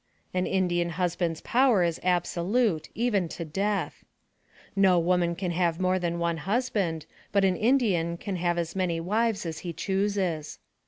[0.33, 4.03] An Indian husband's power is absolute, even to death.
[4.75, 8.99] No woman can have more than one husband, but an Indian can have as many
[8.99, 10.57] wives as he chooses.